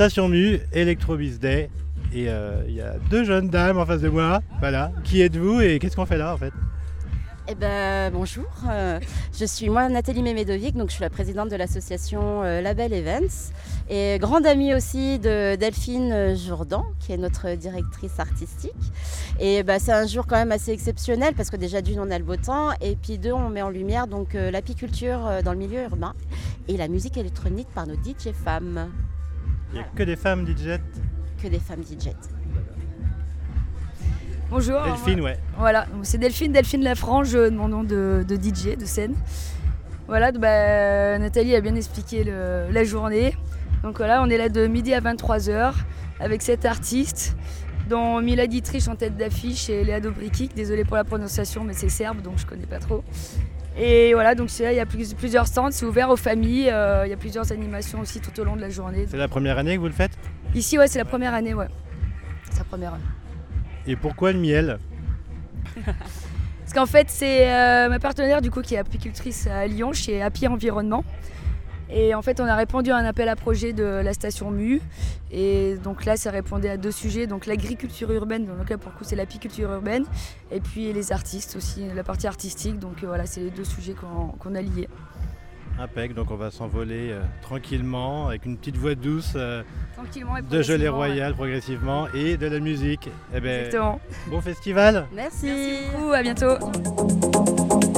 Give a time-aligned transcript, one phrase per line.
[0.00, 1.68] Station Mu, Electrobis Day.
[2.14, 4.40] Et euh, il y a deux jeunes dames en face de moi.
[4.58, 4.92] Voilà.
[5.04, 6.52] Qui êtes-vous et qu'est-ce qu'on fait là en fait?
[7.48, 9.00] Eh ben bonjour, euh,
[9.38, 13.52] je suis moi Nathalie Mémédovic, donc je suis la présidente de l'association euh, Label Events
[13.90, 18.72] et grande amie aussi de Delphine Jourdan, qui est notre directrice artistique.
[19.40, 22.18] Et ben, c'est un jour quand même assez exceptionnel parce que déjà d'une on a
[22.18, 25.82] le beau temps et puis deux on met en lumière donc l'apiculture dans le milieu
[25.82, 26.14] urbain
[26.68, 28.90] et la musique électronique par nos DJ femmes.
[29.72, 30.78] Il n'y a que des femmes DJ
[31.42, 32.10] Que des femmes DJ.
[34.50, 34.82] Bonjour.
[34.82, 35.38] Delphine, ouais.
[35.58, 39.14] Voilà, c'est Delphine, Delphine Lafrange, mon nom de, DJ, de scène.
[40.08, 43.34] Voilà, bah, Nathalie a bien expliqué la journée.
[43.82, 45.72] Donc voilà, on est là de midi à 23h
[46.20, 47.36] avec sept artistes,
[47.88, 50.54] dont Mila Dietrich en tête d'affiche et Léa Dobrikic.
[50.54, 53.02] Désolée pour la prononciation, mais c'est serbe, donc je connais pas trop.
[53.78, 57.10] Et voilà, donc là, il y a plusieurs stands, c'est ouvert aux familles, euh, il
[57.10, 59.06] y a plusieurs animations aussi tout au long de la journée.
[59.08, 60.12] C'est la première année que vous le faites?
[60.54, 61.68] Ici, ouais, c'est la première année, ouais.
[62.50, 63.04] C'est la première année.
[63.86, 64.78] Et pourquoi le miel?
[65.84, 70.20] Parce qu'en fait, c'est euh, ma partenaire du coup qui est apicultrice à Lyon, chez
[70.20, 71.04] Happy Environnement.
[71.92, 74.80] Et en fait, on a répondu à un appel à projet de la station MU.
[75.32, 77.26] Et donc là, ça répondait à deux sujets.
[77.26, 80.04] Donc l'agriculture urbaine, donc là pour le coup, c'est l'apiculture urbaine.
[80.50, 82.78] Et puis les artistes aussi, la partie artistique.
[82.78, 84.88] Donc euh, voilà, c'est les deux sujets qu'on a liés.
[85.78, 89.62] Impec, donc on va s'envoler euh, tranquillement avec une petite voix douce euh,
[90.50, 93.08] de gelée royale progressivement et de la musique.
[93.34, 94.00] Eh ben, Exactement.
[94.26, 95.06] Bon festival.
[95.14, 95.46] Merci.
[95.46, 97.89] Merci beaucoup, à bientôt.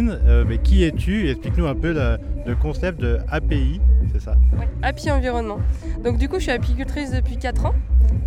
[0.00, 3.80] Euh, mais qui es-tu Explique-nous un peu le, concept de API,
[4.12, 4.36] c'est ça
[4.82, 5.58] API Environnement.
[6.02, 7.74] Donc du coup, je suis apicultrice depuis 4 ans.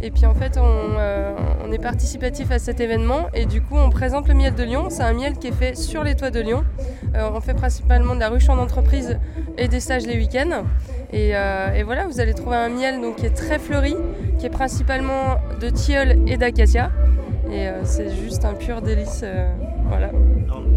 [0.01, 3.89] Et puis en fait, euh, on, est participatif à cet événement et du coup, on
[3.89, 4.87] présente le miel de Lyon.
[4.89, 6.63] C'est un miel qui est fait sur les toits de Lyon.
[7.15, 9.17] Euh, on fait principalement de la ruche en entreprise
[9.57, 10.63] et des stages les week-ends.
[11.13, 11.33] Et,
[11.83, 13.95] voilà, vous allez trouver un miel donc, qui est très fleuri,
[14.37, 16.91] qui est principalement de tilleul et d'acacia.
[17.55, 19.23] Et c'est juste un pur délice.
[19.87, 20.09] voilà.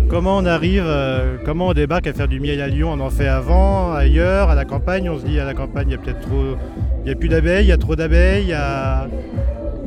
[0.09, 2.93] Comment on arrive, euh, comment on débarque à faire du miel à Lyon?
[2.93, 5.11] On en fait avant, ailleurs, à la campagne?
[5.11, 6.57] On se dit à la campagne, il y a peut-être trop,
[7.01, 8.57] il n'y a plus d'abeilles, il y a trop d'abeilles.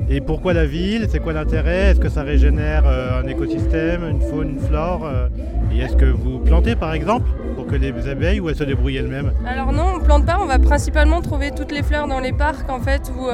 [0.09, 1.07] Et pourquoi la ville?
[1.09, 1.91] C'est quoi l'intérêt?
[1.91, 5.27] Est-ce que ça régénère euh, un écosystème, une faune, une flore euh?
[5.73, 8.97] Et est-ce que vous plantez par exemple pour que les abeilles ou elles se débrouillent
[8.97, 9.31] elles-mêmes?
[9.47, 10.37] Alors non, on plante pas.
[10.41, 13.27] On va principalement trouver toutes les fleurs dans les parcs en fait où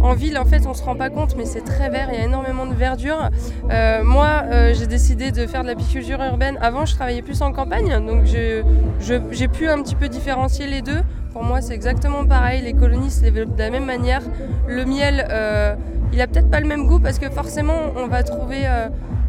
[0.00, 2.22] en ville, en fait, on se rend pas compte, mais c'est très vert, il y
[2.22, 3.30] a énormément de verdure.
[3.70, 6.58] Euh, moi, euh, j'ai décidé de faire de l'apiculture urbaine.
[6.60, 11.00] Avant, je travaillais plus en campagne, donc j'ai pu un petit peu différencier les deux.
[11.32, 12.62] Pour moi, c'est exactement pareil.
[12.62, 14.22] Les colonies se développent de la même manière.
[14.66, 15.74] Le miel, euh,
[16.12, 18.68] il a peut-être pas le même goût parce que forcément, on va trouver,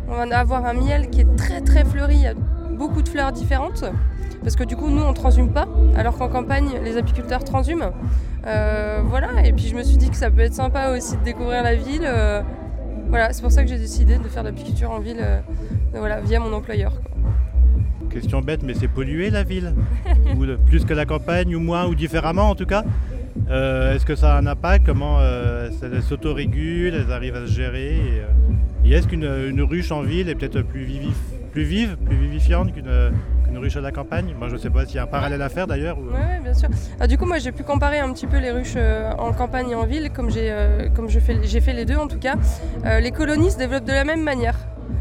[0.09, 2.15] on va avoir un miel qui est très très fleuri.
[2.15, 2.33] Il y a
[2.71, 3.85] beaucoup de fleurs différentes
[4.43, 7.91] parce que du coup, nous, on transhume pas, alors qu'en campagne, les apiculteurs transhument.
[8.47, 11.23] Euh, voilà, et puis je me suis dit que ça peut être sympa aussi de
[11.23, 12.03] découvrir la ville.
[12.03, 12.41] Euh,
[13.09, 15.41] voilà, c'est pour ça que j'ai décidé de faire de l'apiculture en ville euh,
[15.93, 16.93] voilà, via mon employeur.
[18.09, 19.75] Question bête, mais c'est pollué la ville
[20.35, 22.83] ou Plus que la campagne, ou moins, ou différemment en tout cas
[23.47, 24.85] Est-ce que ça a un impact?
[24.87, 28.23] Comment elles s'autorégulent, elles arrivent à se gérer
[28.83, 30.85] Et, est-ce qu'une ruche en ville est peut-être plus,
[31.51, 33.11] plus vive, plus vivifiante qu'une
[33.51, 35.41] une ruche à la campagne Moi, je ne sais pas s'il y a un parallèle
[35.41, 35.97] à faire d'ailleurs.
[35.99, 36.69] Oui, bien sûr.
[36.99, 39.71] Ah, du coup, moi, j'ai pu comparer un petit peu les ruches euh, en campagne
[39.71, 42.35] et en ville, comme j'ai euh, j'ai fait les deux en tout cas.
[42.85, 44.57] Euh, les colonies se développent de la même manière.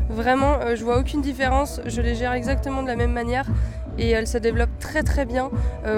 [0.08, 1.80] Vraiment, je vois aucune différence.
[1.86, 3.46] Je les gère exactement de la même manière
[3.96, 5.50] et elles se développent très très bien.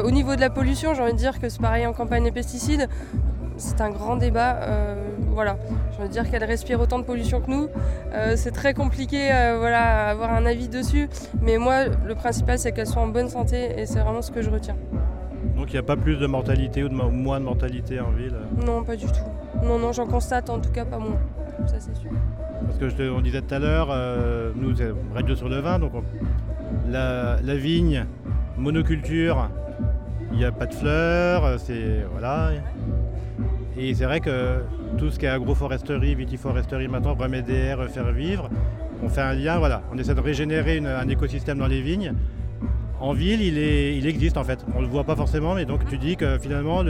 [0.04, 2.32] au niveau de la pollution, j'ai envie de dire que c'est pareil en campagne et
[2.32, 2.88] pesticides
[3.56, 4.56] c'est un grand débat.
[4.62, 4.94] Euh,
[5.30, 5.56] voilà,
[5.92, 7.68] je veux dire qu'elle respire autant de pollution que nous.
[8.12, 11.08] Euh, c'est très compliqué, euh, voilà, avoir un avis dessus.
[11.40, 14.42] Mais moi, le principal, c'est qu'elle soit en bonne santé et c'est vraiment ce que
[14.42, 14.76] je retiens.
[15.56, 18.36] Donc il n'y a pas plus de mortalité ou de moins de mortalité en ville
[18.64, 19.64] Non, pas du tout.
[19.64, 21.18] Non, non, j'en constate en tout cas pas moins.
[21.66, 22.10] Ça, c'est sûr.
[22.66, 23.88] Parce que je on disait tout à l'heure,
[24.56, 25.92] nous, c'est Radio sur le vin, donc
[26.88, 28.06] la, la vigne,
[28.56, 29.48] monoculture,
[30.32, 32.50] il n'y a pas de fleurs, c'est voilà,
[33.76, 34.62] et c'est vrai que
[34.98, 38.50] tout ce qui est agroforesterie, vitiforesterie maintenant, remédier, refaire vivre,
[39.02, 42.14] on fait un lien, voilà, on essaie de régénérer un écosystème dans les vignes.
[43.00, 44.64] En ville, il existe en fait.
[44.76, 46.84] On ne le voit pas forcément, mais donc tu dis que finalement,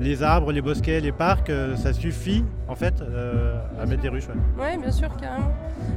[0.00, 4.08] les arbres, les bosquets, les parcs, euh, ça suffit en fait euh, à mettre des
[4.08, 4.28] ruches.
[4.58, 5.52] Oui, bien sûr, carrément.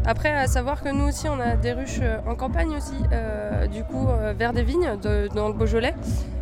[0.06, 2.98] Après, à savoir que nous aussi, on a des ruches euh, en campagne aussi,
[3.72, 4.08] du coup,
[4.38, 4.98] vers des vignes,
[5.34, 5.94] dans le Beaujolais.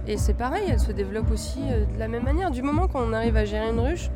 [0.08, 2.52] Et c'est pareil, elle se développe aussi euh, de la même manière.
[2.52, 4.10] Du moment qu'on arrive à gérer une ruche,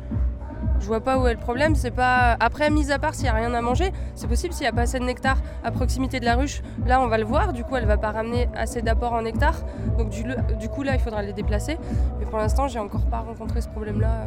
[0.80, 1.74] je vois pas où est le problème.
[1.74, 4.64] C'est pas après, mis à part s'il n'y a rien à manger, c'est possible s'il
[4.64, 6.62] n'y a pas assez de nectar à proximité de la ruche.
[6.86, 7.52] Là, on va le voir.
[7.52, 9.54] Du coup, elle va pas ramener assez d'apport en nectar.
[9.96, 11.78] Donc du, coup, là, il faudra les déplacer.
[12.18, 14.26] Mais pour l'instant, j'ai encore pas rencontré ce problème-là.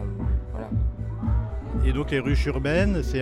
[0.56, 1.86] Euh.
[1.86, 3.20] Et donc les ruches urbaines, c'est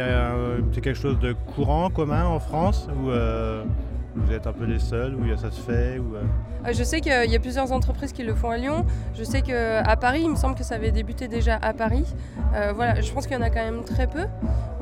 [0.82, 3.64] quelque chose de courant, commun en France ou euh,
[4.26, 6.22] vous êtes un peu les seuls où ça se fait ou, euh?
[6.66, 8.86] Euh, Je sais qu'il y a plusieurs entreprises qui le font à Lyon.
[9.16, 12.06] Je sais qu'à Paris, il me semble que ça avait débuté déjà à Paris.
[12.76, 14.26] voilà, je pense qu'il y en a quand même très peu.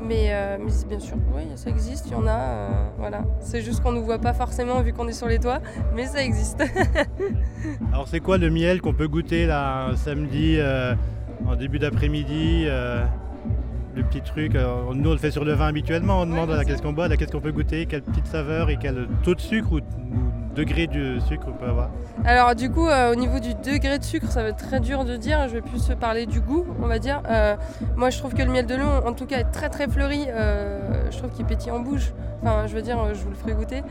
[0.00, 2.92] Mais, mais bien sûr, oui, ça existe, il y en a.
[2.98, 3.22] voilà.
[3.40, 5.60] C'est juste qu'on ne nous voit pas forcément vu qu'on est sur les toits,
[5.94, 6.62] mais ça existe.
[7.92, 10.58] Alors c'est quoi le miel qu'on peut goûter là samedi
[11.46, 12.66] en début d'après-midi
[13.98, 14.54] le petit truc.
[14.54, 16.20] Euh, nous, on le fait sur le vin habituellement.
[16.22, 19.08] On demande à qu'est-ce qu'on boit, qu'est-ce qu'on peut goûter, quelle petite saveur et quel
[19.22, 19.80] taux de sucre ou,
[20.54, 21.90] degré de sucre on peut avoir.
[22.24, 25.04] Alors, du coup, euh, au niveau du degré de sucre, ça va être très dur
[25.04, 25.46] de dire.
[25.48, 27.22] Je vais plus parler du goût, on va dire.
[27.28, 27.56] Euh,
[27.96, 30.26] moi, je trouve que le miel de Lyon, en tout cas, est très très fleuri.
[31.10, 32.12] je trouve qu'il pétille en bouche.
[32.42, 33.82] Enfin, je veux dire, je vous le ferai goûter.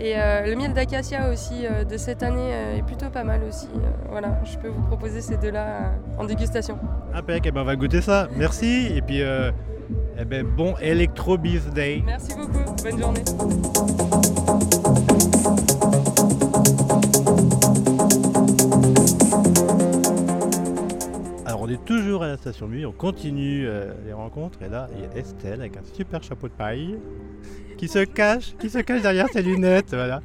[0.00, 3.68] Et le miel d'acacia aussi de cette année est plutôt pas mal aussi.
[4.10, 6.78] voilà, je peux vous proposer ces deux-là en dégustation.
[7.14, 8.28] Impec, et eh ben on va goûter ça.
[8.36, 8.92] Merci.
[8.94, 9.22] Et puis,
[10.18, 12.02] eh ben, bon Electro Day.
[12.04, 13.24] Merci beaucoup, bonne journée.
[21.44, 24.88] Alors on est toujours à la station nuit, on continue euh, les rencontres et là
[24.94, 26.98] il y a Estelle avec un super chapeau de paille
[27.76, 30.22] qui se cache, qui se cache derrière ses lunettes, voilà.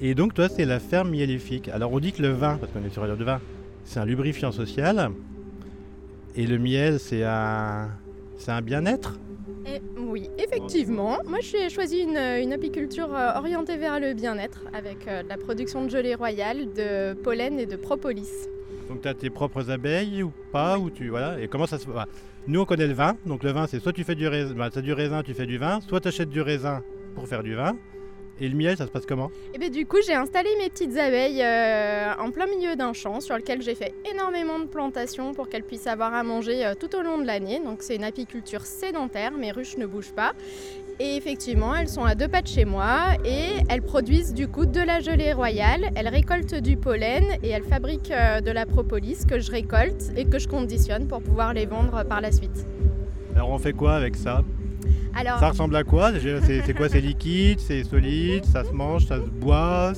[0.00, 1.68] Et donc toi c'est la ferme mielifique.
[1.68, 3.40] Alors on dit que le vin, parce qu'on est sur de vin,
[3.84, 5.10] c'est un lubrifiant social
[6.36, 7.88] et le miel c'est un
[8.38, 9.18] c'est un bien-être?
[9.96, 11.18] Oui, effectivement.
[11.26, 15.90] Moi, j'ai choisi une, apiculture euh, orientée vers le bien-être avec euh, la production de
[15.90, 18.30] gelée royale, de pollen et de propolis.
[18.88, 21.40] Donc, tu as tes propres abeilles ou pas ou tu, voilà.
[21.40, 22.06] Et comment ça se bah,
[22.46, 23.16] Nous, on connaît le vin.
[23.24, 25.46] Donc, le vin, c'est soit tu fais du raisin, bah, as du raisin, tu fais
[25.46, 26.82] du vin, soit tu achètes du raisin
[27.14, 27.74] pour faire du vin.
[28.40, 29.28] Et le miel, ça se passe comment?
[29.28, 32.92] Et eh bien du coup, j'ai installé mes petites abeilles euh, en plein milieu d'un
[32.92, 36.74] champ sur lequel j'ai fait énormément de plantations pour qu'elles puissent avoir à manger euh,
[36.74, 37.60] tout au long de l'année.
[37.60, 40.32] Donc c'est une apiculture sédentaire, mes ruches ne bougent pas.
[41.00, 44.64] Et effectivement, elles sont à deux pas de chez moi et elles produisent du coup
[44.64, 49.26] de la gelée royale, elles récoltent du pollen et elles fabriquent euh, de la propolis
[49.26, 52.64] que je récolte et que je conditionne pour pouvoir les vendre par la suite.
[53.34, 54.44] Alors on fait quoi avec ça?
[55.38, 56.88] Ça ressemble à quoi C'est quoi?
[56.88, 59.92] C'est liquide C'est solide Ça se mange Ça se boit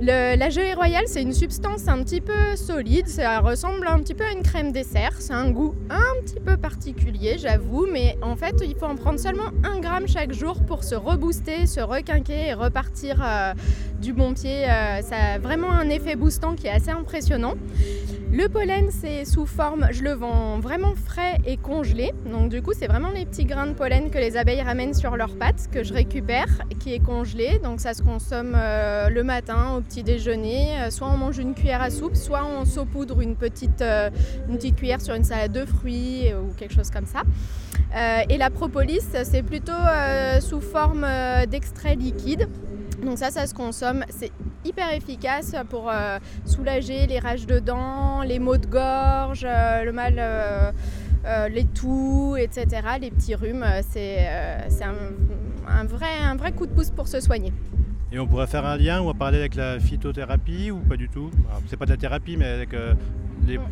[0.00, 3.08] La gelée royale, c'est une substance un petit peu solide.
[3.08, 5.12] Ça ressemble un petit peu à une crème dessert.
[5.18, 7.86] C'est un goût un petit peu particulier, j'avoue.
[7.90, 11.66] Mais en fait, il faut en prendre seulement un gramme chaque jour pour se rebooster,
[11.66, 13.54] se requinquer et repartir euh,
[14.00, 14.64] du bon pied.
[14.64, 17.54] Euh, ça a vraiment un effet boostant qui est assez impressionnant.
[18.36, 22.12] Le pollen, c'est sous forme, je le vends vraiment frais et congelé.
[22.26, 25.16] Donc du coup, c'est vraiment les petits grains de pollen que les abeilles ramènent sur
[25.16, 26.48] leurs pattes que je récupère,
[26.80, 27.60] qui est congelé.
[27.62, 30.80] Donc ça se consomme euh, le matin au petit déjeuner.
[30.80, 34.10] Euh, soit on mange une cuillère à soupe, soit on saupoudre une petite, euh,
[34.48, 37.22] une petite cuillère sur une salade de fruits ou quelque chose comme ça.
[38.28, 39.72] et la propolis, c'est plutôt
[40.40, 41.06] sous forme
[41.48, 42.48] d'extrait liquide.
[43.04, 44.04] Donc ça, ça se consomme.
[44.08, 44.32] C'est
[44.64, 49.92] hyper efficace pour euh, soulager les rages de dents, les maux de gorge, euh, le
[49.92, 52.66] mal, euh, les toux, etc.
[53.00, 53.66] Les petits rhumes.
[53.90, 54.26] C'est
[54.82, 57.52] un, vrai, un vrai coup de pouce pour se soigner.
[58.12, 61.30] Et on pourrait faire un lien ou parler avec la phytothérapie ou pas du tout?
[61.68, 62.74] C'est pas de la thérapie, mais avec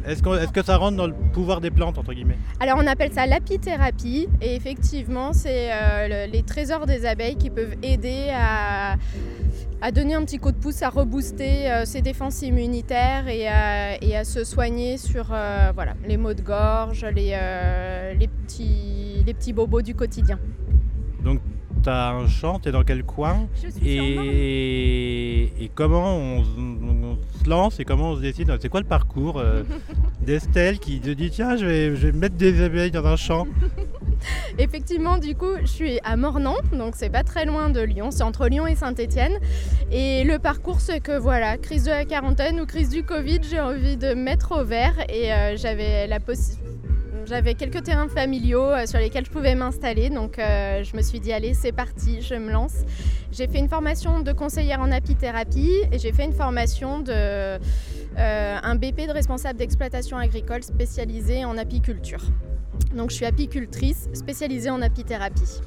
[0.07, 2.37] est-ce, que ça rentre dans le pouvoir des plantes, entre guillemets?
[2.61, 7.77] Alors on appelle ça l'apithérapie, et effectivement c'est euh, les trésors des abeilles qui peuvent
[7.83, 8.97] aider à,
[9.93, 14.45] donner un petit coup de pouce, à rebooster euh, ses défenses immunitaires et à, se
[14.45, 17.37] soigner sur euh, voilà, les maux de gorge, les,
[18.19, 20.39] les, petits, les petits bobos du quotidien.
[21.25, 21.41] Donc
[21.83, 25.65] tu as un champ, tu es dans quel coin Je suis et...
[25.65, 26.45] et comment on,
[27.43, 29.63] se lance et comment on se décide C'est quoi le parcours euh,
[30.21, 33.47] d'Estelle qui te dit tiens je vais, je vais mettre des abeilles dans un champ.
[34.59, 38.23] Effectivement, du coup, je suis à Mornan, donc c'est pas très loin de Lyon, c'est
[38.23, 39.33] entre Lyon et Saint-Étienne.
[39.91, 43.61] Et le parcours, c'est que voilà, crise de la quarantaine ou crise du Covid, j'ai
[43.61, 46.63] envie de mettre au vert et euh, j'avais la possibilité
[47.27, 51.21] j'avais quelques terrains familiaux euh, sur lesquels je pouvais m'installer, donc euh, je me suis
[51.21, 52.85] dit allez c'est parti, je me lance.
[53.31, 57.59] J'ai fait une formation de conseillère en apithérapie et j'ai fait une formation de euh,
[58.63, 62.23] un BP de responsable d'exploitation agricole spécialisé en apiculture.
[62.95, 65.61] Donc je suis apicultrice spécialisée en apithérapie.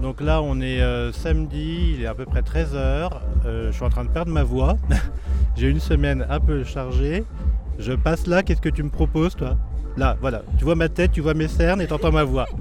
[0.00, 0.80] Donc là on est
[1.12, 3.10] samedi, il est à peu près 13h,
[3.44, 4.76] je suis en train de perdre ma voix.
[5.56, 7.24] j'ai une semaine un peu chargée.
[7.78, 9.56] Je passe là, qu'est-ce que tu me proposes toi?
[10.00, 10.40] Là, voilà.
[10.56, 12.46] Tu vois ma tête, tu vois mes cernes et t'entends ma voix.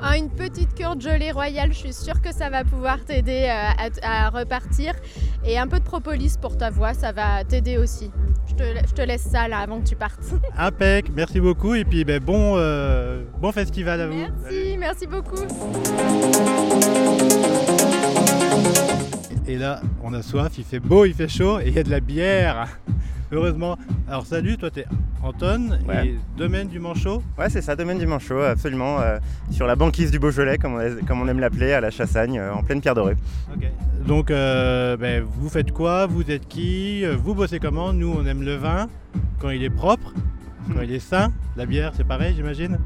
[0.00, 3.48] Ah, une petite cure de gelée royale, je suis sûre que ça va pouvoir t'aider
[3.50, 4.94] euh, à, à repartir.
[5.44, 8.12] Et un peu de propolis pour ta voix, ça va t'aider aussi.
[8.48, 10.22] Je te, je te laisse ça là avant que tu partes.
[10.56, 14.14] Impec, merci beaucoup et puis ben, bon, euh, bon festival à vous.
[14.16, 15.42] Merci, merci beaucoup.
[19.48, 21.82] Et là, on a soif, il fait beau, il fait chaud et il y a
[21.82, 22.68] de la bière.
[23.30, 23.76] Heureusement.
[24.08, 24.86] Alors salut, toi t'es
[25.22, 26.06] Anton Ouais.
[26.06, 27.22] et domaine du Manchot.
[27.38, 29.00] Ouais, c'est ça, domaine du Manchot, absolument.
[29.00, 29.18] euh,
[29.50, 32.52] sur la banquise du Beaujolais, comme on, comme on aime l'appeler, à la Chassagne, euh,
[32.54, 33.16] en pleine pierre dorée.
[34.06, 36.06] Donc euh, ben, vous faites quoi?
[36.06, 37.04] Vous êtes qui?
[37.04, 37.92] Vous bossez comment?
[37.92, 38.88] Nous on aime le vin
[39.40, 40.12] quand il est propre,
[40.74, 41.32] quand il est sain.
[41.56, 42.78] La bière c'est pareil j'imagine?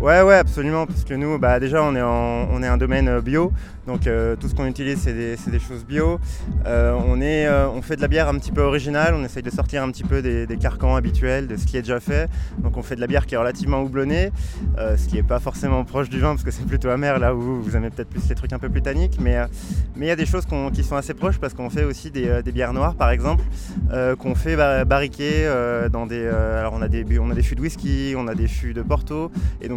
[0.00, 3.20] Ouais, ouais, absolument, parce que nous, bah, déjà, on est, on est un domaine euh,
[3.20, 3.52] bio,
[3.86, 6.18] donc euh, tout ce qu'on utilise, c'est des, des choses bio.
[6.66, 9.50] Euh, on, est, on fait de la bière un petit peu originale, on essaye de
[9.50, 12.28] sortir un petit peu des, des carcans habituels, de ce qui est déjà fait.
[12.58, 14.30] Donc on fait de la bière qui est relativement houblonnée,
[14.78, 17.62] ce qui n'est pas forcément proche du vin, parce que c'est plutôt amer, là où
[17.62, 19.18] vous aimez peut-être plus les trucs un peu plus tanniques.
[19.20, 19.36] Mais
[19.96, 22.42] mais il y a des choses qui sont assez proches, parce qu'on fait aussi des,
[22.42, 23.42] des bières noires, par exemple,
[24.18, 25.46] qu'on fait ba- barriquer
[25.92, 26.26] dans des...
[26.26, 28.82] alors on a des, on a des fûts de whisky, on a des fûts de
[28.82, 29.30] Porto,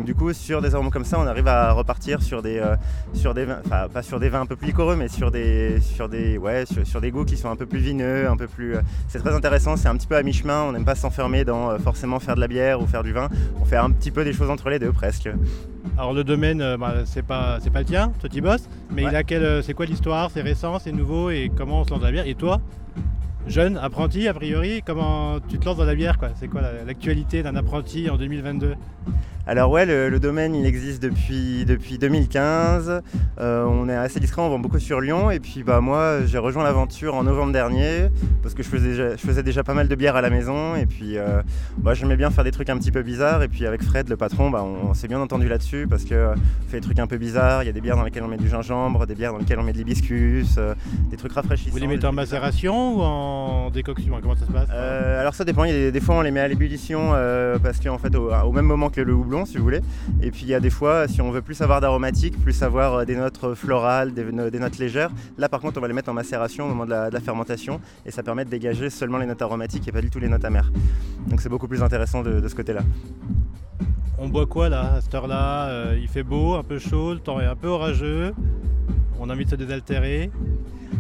[0.06, 2.76] du coup, sur des arômes comme ça, on arrive à repartir sur des, euh,
[3.14, 5.80] sur des vins, enfin pas sur des vins un peu plus liquoreux, mais sur des,
[5.82, 8.48] sur des, ouais, sur, sur des goûts qui sont un peu plus vineux, un peu
[8.48, 8.76] plus.
[8.76, 9.76] euh, c'est très intéressant.
[9.78, 10.64] C'est un petit peu à mi-chemin.
[10.64, 13.30] On n'aime pas s'enfermer dans euh, forcément faire de la bière ou faire du vin.
[13.62, 15.30] On fait un petit peu des choses entre les deux, presque.
[15.98, 19.12] Alors le domaine, bah, c'est pas c'est pas le tien, toi tu bosses, mais Ouais.
[19.12, 22.00] il a quel, c'est quoi l'histoire, c'est récent, c'est nouveau et comment on se lance
[22.02, 22.28] dans la bière?
[22.28, 22.60] Et toi,
[23.48, 26.30] jeune apprenti a priori, comment tu te lances dans la bière quoi?
[26.40, 28.76] C'est quoi la- l'actualité d'un apprenti en 2022
[29.50, 33.02] Alors ouais, le, le domaine il existe depuis, depuis 2015.
[33.40, 35.32] Euh, on est assez discret, on vend beaucoup sur Lyon.
[35.32, 38.10] Et puis bah moi j'ai rejoint l'aventure en novembre dernier
[38.44, 40.76] parce que je faisais, déjà, je faisais déjà pas mal de bière à la maison.
[40.76, 41.42] Et puis euh,
[41.78, 43.42] bah, j'aimais bien faire des trucs un petit peu bizarres.
[43.42, 46.14] Et puis avec Fred, le patron, bah, on, on s'est bien entendu là-dessus parce que
[46.14, 47.64] euh, on fait des trucs un peu bizarres.
[47.64, 49.60] Il y a des bières dans lesquelles on met du gingembre, des bières dans lesquelles
[49.60, 50.74] on met de l'hibiscus, euh,
[51.10, 51.72] des trucs rafraîchissants.
[51.72, 54.20] Vous les mettez en macération ou en décoction?
[54.22, 56.22] Comment ça se passe Euh, alors ça dépend, il y a des, des fois on
[56.22, 57.14] les met à l'ébullition
[57.64, 59.82] parce qu'en fait au, au même moment que le houblon si vous voulez.
[60.22, 62.94] Et puis il y a des fois si on veut plus avoir d'aromatique, plus avoir
[62.96, 65.94] euh, des notes florales, des, no- des notes légères, là par contre on va les
[65.94, 69.26] mettre en macération au moment de la, fermentation et ça permet de dégager seulement les
[69.26, 70.72] notes aromatiques et pas du tout les notes amères.
[71.28, 72.82] Donc c'est beaucoup plus intéressant de, de ce côté-là.
[74.18, 77.20] On boit quoi là à cette heure-là Euh, Il fait beau, un peu chaud, le
[77.20, 78.34] temps est un peu orageux.
[79.20, 80.32] On a envie de se désaltérer.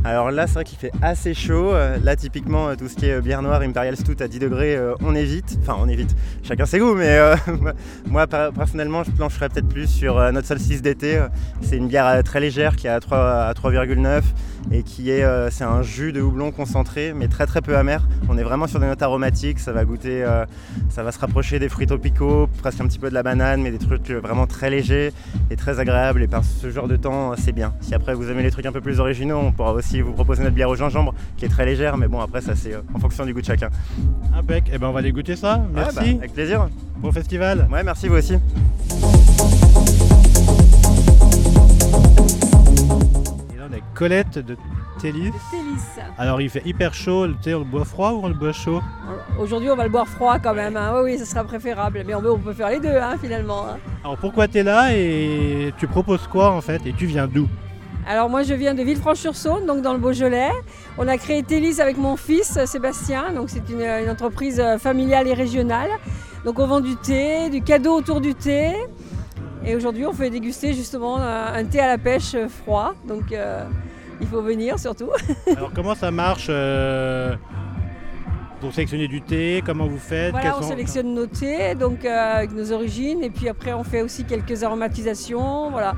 [0.03, 1.73] Alors là, c'est vrai qu'il fait assez chaud.
[1.73, 4.39] Euh, Là, typiquement, euh, tout ce qui est euh, bière noire, Imperial Stout à 10
[4.39, 5.57] degrés, on évite.
[5.61, 6.15] Enfin, on évite.
[6.43, 7.19] Chacun ses goûts, mais
[8.07, 11.19] moi, personnellement, je plancherais peut-être plus sur notre solstice d'été.
[11.61, 14.21] C'est une bière très légère qui est à 3 à 3,9
[14.71, 18.07] et qui est, c'est un jus de houblon concentré, mais très très peu amer.
[18.29, 19.59] On est vraiment sur des notes aromatiques.
[19.59, 20.25] Ça va goûter,
[20.89, 23.71] ça va se rapprocher des fruits tropicaux, presque un petit peu de la banane, mais
[23.71, 25.11] des trucs vraiment très légers
[25.49, 26.21] et très agréables.
[26.21, 27.73] Et par ce genre de temps, c'est bien.
[27.81, 30.43] Si après vous aimez les trucs un peu plus originaux, on pourra aussi vous proposer
[30.43, 32.99] notre bière au gingembre, qui est très légère, mais bon après ça c'est euh, en
[32.99, 33.69] fonction du goût de chacun.
[34.37, 35.55] Impec, eh ben on va aller goûter ça.
[35.57, 35.95] Ouais, Merci.
[36.13, 36.67] bah, avec plaisir.
[36.97, 37.67] Bon festival.
[37.71, 38.35] Ouais, merci vous aussi.
[43.53, 44.57] Et là on est Colette de
[44.99, 45.31] Télis.
[45.51, 46.11] Télis.
[46.17, 48.51] Alors il fait hyper chaud, le thé on le boit froid ou on le boit
[48.53, 48.81] chaud?
[49.39, 50.75] Aujourd'hui, on va le boire froid quand même.
[50.75, 50.91] hein.
[50.95, 52.03] Oui, oui, ça sera préférable.
[52.07, 53.67] Mais on peut, on peut faire les deux, hein, finalement.
[53.67, 53.77] hein.
[54.03, 56.81] Alors pourquoi tu es là et tu proposes quoi en fait?
[56.87, 57.47] Et tu viens d'où?
[58.07, 60.51] Alors, moi, je viens de Villefranche-sur-Saône, donc dans le Beaujolais.
[60.97, 63.33] On a créé Télis avec mon fils, euh, Sébastien.
[63.33, 65.89] Donc, c'est une, une entreprise euh, familiale et régionale.
[66.45, 68.71] Donc, on vend du thé, du cadeau autour du thé.
[69.65, 72.93] Et aujourd'hui, on fait déguster justement un, un thé à la pêche euh, froid.
[73.07, 73.65] Donc, euh,
[74.21, 75.09] il faut venir surtout.
[75.57, 77.35] Alors comment ça marche euh,
[78.61, 79.61] pour sélectionner du thé?
[79.65, 80.31] Comment vous faites?
[80.31, 83.83] Voilà, on sont- sélectionne nos thés, donc euh, avec nos origines, et puis après on
[83.83, 85.93] fait aussi quelques aromatisations, voilà.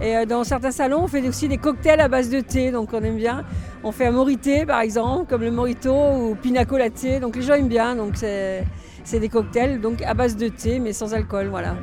[0.00, 2.90] Et euh, dans certains salons, on fait aussi des cocktails à base de thé, donc
[2.92, 3.44] on aime bien.
[3.84, 7.68] On fait un morité par exemple, comme le morito ou pina donc les gens aiment
[7.68, 8.64] bien, donc c'est
[9.20, 11.74] des cocktails donc à base de thé mais sans alcool, voilà.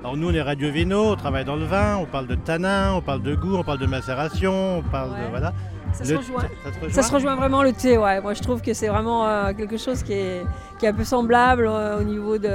[0.00, 2.94] Alors nous on est Radio Vino, on travaille dans le vin, on parle de tanin,
[2.94, 5.52] on parle de goût, on parle de macération, on parle de voilà.
[5.92, 6.42] Ça se rejoint.
[6.42, 8.20] Ça, se rejoint Ça se rejoint vraiment le thé, ouais.
[8.20, 10.42] Moi, je trouve que c'est vraiment euh, quelque chose qui est,
[10.78, 12.48] qui est un peu semblable euh, au niveau de,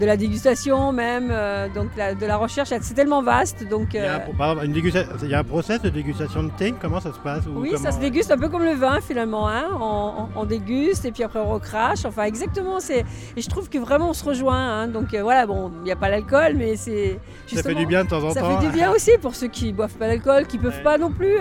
[0.00, 2.68] de la dégustation même, euh, donc la- de la recherche.
[2.80, 3.88] C'est tellement vaste, donc.
[3.94, 6.42] Il y, a un, par exemple, une dégusta- il y a un process de dégustation
[6.44, 8.64] de thé, comment ça se passe ou oui, comment- ça se déguste un peu comme
[8.64, 9.48] le vin finalement.
[9.48, 9.64] Hein.
[9.80, 12.04] On, on- on déguste et puis après on recrache.
[12.04, 12.80] Enfin, exactement.
[12.80, 13.04] C'est
[13.36, 14.82] et je trouve que vraiment on se rejoint.
[14.82, 14.88] hein.
[14.88, 17.18] Donc voilà, bon, il n'y a pas l'alcool, mais c'est
[17.52, 18.58] Ça fait du bien de temps en Ça temps.
[18.60, 20.82] fait du bien aussi pour ceux qui boivent pas d'alcool, qui peuvent Ouais.
[20.82, 21.38] pas non plus.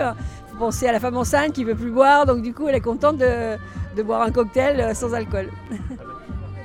[0.57, 2.25] Penser à la femme enceinte qui ne veut plus boire.
[2.25, 3.55] Donc du coup, elle est contente de,
[3.95, 5.49] de boire un cocktail euh, sans alcool.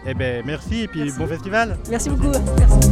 [0.05, 1.17] Eh ben merci et puis Merci.
[1.17, 1.79] bon festival.
[1.89, 2.33] Merci beaucoup.
[2.59, 2.91] Merci.